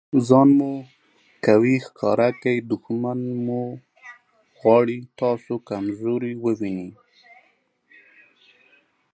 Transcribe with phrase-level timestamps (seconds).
[0.27, 0.49] ځان
[1.45, 2.51] قوي ښکاره که!
[2.69, 3.61] دوښمن مو
[4.59, 6.89] غواړي تاسي کمزوري وویني.